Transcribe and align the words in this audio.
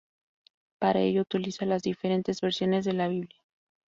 Para 0.79 0.99
ello 1.01 1.21
utiliza 1.21 1.67
las 1.67 1.83
diferentes 1.83 2.41
versiones 2.41 2.85
de 2.85 2.93
la 2.93 3.07
Biblia. 3.07 3.39